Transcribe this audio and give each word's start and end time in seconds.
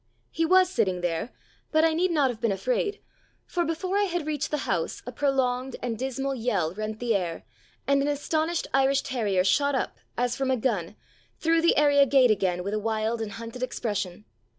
He 0.31 0.45
was 0.47 0.67
sitting 0.67 1.01
there, 1.01 1.29
but 1.71 1.85
I 1.85 1.93
need 1.93 2.09
not 2.09 2.31
have 2.31 2.41
been 2.41 2.51
afraid, 2.51 2.99
for 3.45 3.63
before 3.63 3.99
I 3.99 4.05
had 4.05 4.25
reached 4.25 4.49
the 4.49 4.65
house 4.65 5.03
a 5.05 5.11
prolonged 5.11 5.75
and 5.83 5.95
dismal 5.95 6.33
yell 6.33 6.73
rent 6.73 6.99
the 6.99 7.13
air, 7.15 7.45
and 7.85 8.01
an 8.01 8.07
astonished 8.07 8.65
Irish 8.73 9.03
terrier 9.03 9.43
shot 9.43 9.75
up, 9.75 9.99
as 10.17 10.35
from 10.35 10.49
a 10.49 10.57
gun, 10.57 10.95
through 11.37 11.61
the 11.61 11.77
area 11.77 12.07
gate 12.07 12.31
again 12.31 12.63
with 12.63 12.73
a 12.73 12.79
wild 12.79 13.21
and 13.21 13.33
hunted 13.33 13.61
expression. 13.61 14.25